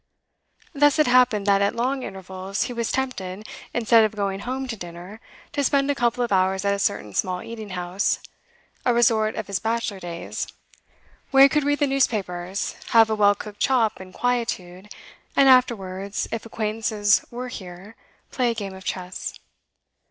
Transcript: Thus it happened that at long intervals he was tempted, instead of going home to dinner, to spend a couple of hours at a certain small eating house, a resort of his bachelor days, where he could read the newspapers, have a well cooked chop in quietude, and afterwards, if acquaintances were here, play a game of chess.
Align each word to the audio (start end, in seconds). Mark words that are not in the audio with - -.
Thus 0.73 0.97
it 0.97 1.05
happened 1.05 1.45
that 1.45 1.61
at 1.61 1.75
long 1.75 2.01
intervals 2.01 2.63
he 2.63 2.73
was 2.73 2.91
tempted, 2.91 3.47
instead 3.71 4.03
of 4.03 4.15
going 4.15 4.39
home 4.39 4.67
to 4.67 4.75
dinner, 4.75 5.21
to 5.51 5.63
spend 5.63 5.91
a 5.91 5.93
couple 5.93 6.23
of 6.23 6.31
hours 6.31 6.65
at 6.65 6.73
a 6.73 6.79
certain 6.79 7.13
small 7.13 7.43
eating 7.43 7.69
house, 7.77 8.17
a 8.83 8.95
resort 8.95 9.35
of 9.35 9.45
his 9.45 9.59
bachelor 9.59 9.99
days, 9.99 10.47
where 11.29 11.43
he 11.43 11.49
could 11.49 11.63
read 11.63 11.77
the 11.77 11.85
newspapers, 11.85 12.75
have 12.93 13.11
a 13.11 13.15
well 13.15 13.35
cooked 13.35 13.59
chop 13.59 14.01
in 14.01 14.11
quietude, 14.11 14.89
and 15.35 15.47
afterwards, 15.47 16.27
if 16.31 16.47
acquaintances 16.47 17.23
were 17.29 17.49
here, 17.49 17.95
play 18.31 18.49
a 18.49 18.55
game 18.55 18.73
of 18.73 18.83
chess. 18.83 19.35